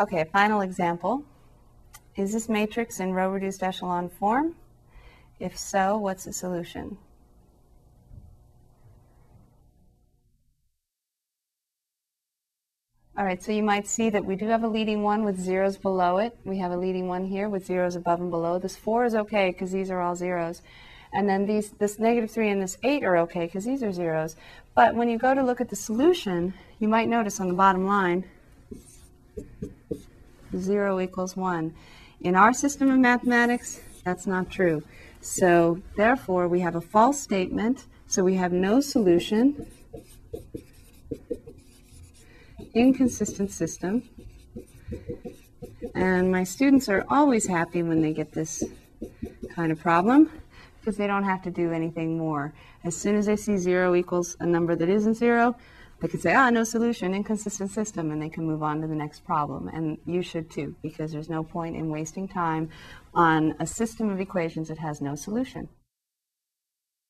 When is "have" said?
14.46-14.64, 16.56-16.72, 36.60-36.74, 38.34-38.52, 51.24-51.42